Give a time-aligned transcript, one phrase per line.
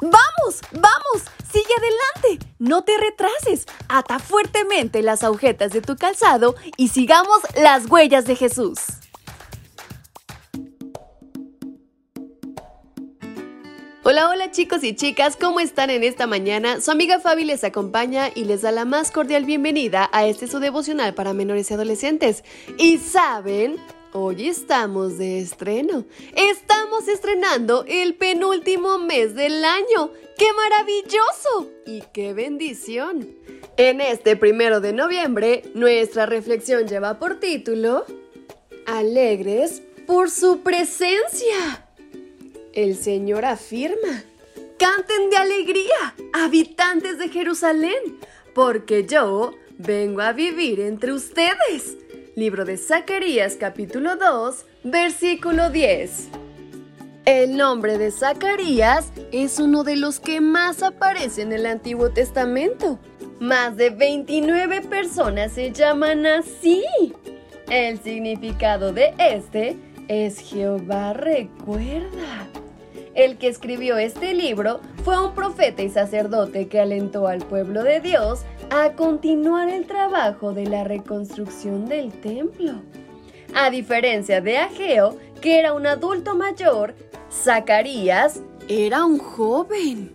[0.00, 0.60] ¡Vamos!
[0.72, 1.24] ¡Vamos!
[1.52, 2.46] ¡Sigue adelante!
[2.58, 3.66] No te retrases.
[3.88, 8.78] Ata fuertemente las agujetas de tu calzado y sigamos las huellas de Jesús.
[14.02, 16.80] Hola, hola chicos y chicas, ¿cómo están en esta mañana?
[16.80, 20.58] Su amiga Fabi les acompaña y les da la más cordial bienvenida a este su
[20.58, 22.42] devocional para menores y adolescentes.
[22.78, 23.76] Y saben,
[24.12, 26.04] Hoy estamos de estreno.
[26.34, 30.10] Estamos estrenando el penúltimo mes del año.
[30.36, 31.70] ¡Qué maravilloso!
[31.86, 33.28] ¡Y qué bendición!
[33.76, 38.04] En este primero de noviembre, nuestra reflexión lleva por título
[38.84, 41.86] Alegres por su presencia.
[42.72, 44.24] El Señor afirma,
[44.76, 48.18] canten de alegría, habitantes de Jerusalén,
[48.56, 51.96] porque yo vengo a vivir entre ustedes
[52.36, 56.28] Libro de Zacarías capítulo 2, versículo 10.
[57.24, 63.00] El nombre de Zacarías es uno de los que más aparece en el Antiguo Testamento.
[63.40, 66.84] Más de 29 personas se llaman así.
[67.68, 72.59] El significado de este es Jehová recuerda.
[73.14, 78.00] El que escribió este libro fue un profeta y sacerdote que alentó al pueblo de
[78.00, 82.80] Dios a continuar el trabajo de la reconstrucción del templo.
[83.54, 86.94] A diferencia de Ageo, que era un adulto mayor,
[87.32, 90.12] Zacarías era un joven.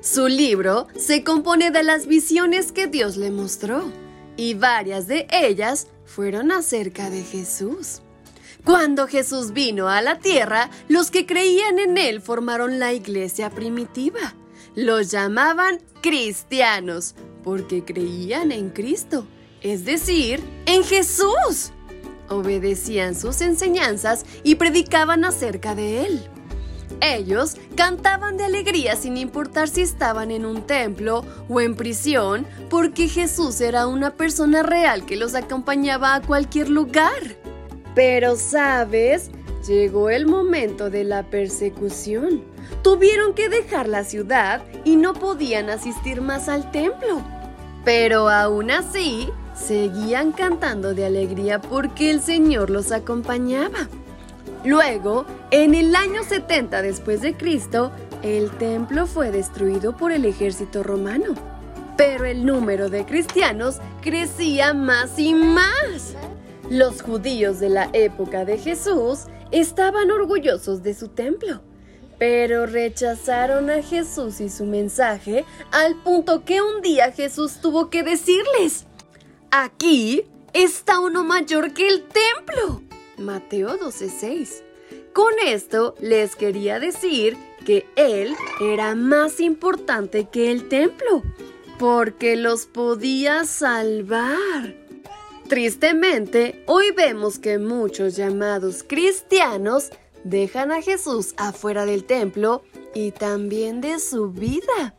[0.00, 3.90] Su libro se compone de las visiones que Dios le mostró,
[4.36, 8.02] y varias de ellas fueron acerca de Jesús.
[8.66, 14.34] Cuando Jesús vino a la tierra, los que creían en él formaron la iglesia primitiva.
[14.74, 17.14] Los llamaban cristianos
[17.44, 19.24] porque creían en Cristo,
[19.60, 21.70] es decir, en Jesús.
[22.28, 26.28] Obedecían sus enseñanzas y predicaban acerca de Él.
[27.00, 33.06] Ellos cantaban de alegría sin importar si estaban en un templo o en prisión, porque
[33.06, 37.45] Jesús era una persona real que los acompañaba a cualquier lugar.
[37.96, 39.30] Pero, ¿sabes?
[39.66, 42.44] Llegó el momento de la persecución.
[42.82, 47.22] Tuvieron que dejar la ciudad y no podían asistir más al templo.
[47.86, 53.88] Pero aún así, seguían cantando de alegría porque el Señor los acompañaba.
[54.62, 57.92] Luego, en el año 70 después de Cristo,
[58.22, 61.34] el templo fue destruido por el ejército romano.
[61.96, 66.15] Pero el número de cristianos crecía más y más.
[66.70, 71.60] Los judíos de la época de Jesús estaban orgullosos de su templo,
[72.18, 78.02] pero rechazaron a Jesús y su mensaje al punto que un día Jesús tuvo que
[78.02, 78.86] decirles,
[79.52, 82.82] aquí está uno mayor que el templo.
[83.16, 84.64] Mateo 12:6.
[85.12, 91.22] Con esto les quería decir que Él era más importante que el templo,
[91.78, 94.85] porque los podía salvar.
[95.48, 99.90] Tristemente, hoy vemos que muchos llamados cristianos
[100.24, 102.64] dejan a Jesús afuera del templo
[102.94, 104.96] y también de su vida.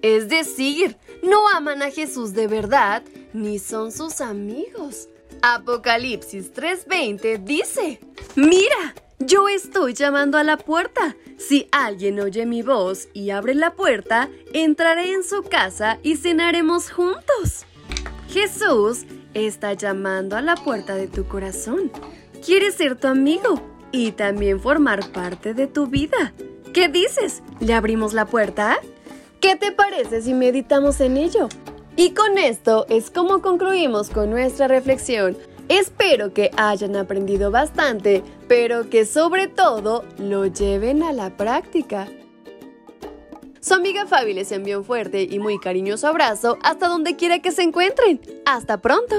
[0.00, 3.02] Es decir, no aman a Jesús de verdad
[3.34, 5.10] ni son sus amigos.
[5.42, 8.00] Apocalipsis 3:20 dice,
[8.34, 11.16] mira, yo estoy llamando a la puerta.
[11.36, 16.90] Si alguien oye mi voz y abre la puerta, entraré en su casa y cenaremos
[16.90, 17.66] juntos.
[18.28, 19.04] Jesús
[19.34, 21.90] está llamando a la puerta de tu corazón.
[22.44, 23.60] Quiere ser tu amigo
[23.92, 26.32] y también formar parte de tu vida.
[26.72, 27.42] ¿Qué dices?
[27.60, 28.78] ¿Le abrimos la puerta?
[29.40, 31.48] ¿Qué te parece si meditamos en ello?
[31.96, 35.36] Y con esto es como concluimos con nuestra reflexión.
[35.68, 42.08] Espero que hayan aprendido bastante, pero que sobre todo lo lleven a la práctica.
[43.62, 47.52] Su amiga Fabi les envió un fuerte y muy cariñoso abrazo hasta donde quiera que
[47.52, 48.20] se encuentren.
[48.44, 49.14] ¡Hasta pronto!